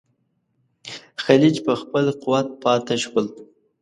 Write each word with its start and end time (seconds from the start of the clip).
خلج 1.25 1.55
په 1.65 1.73
خپل 1.81 2.05
قوت 2.23 2.47
پاته 2.61 2.95
شول. 3.03 3.25